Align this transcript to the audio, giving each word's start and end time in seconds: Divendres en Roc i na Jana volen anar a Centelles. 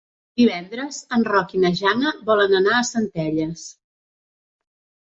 Divendres 0.39 0.97
en 1.17 1.27
Roc 1.27 1.53
i 1.57 1.61
na 1.65 1.71
Jana 1.81 2.15
volen 2.31 2.59
anar 2.63 2.75
a 2.81 2.89
Centelles. 2.91 3.71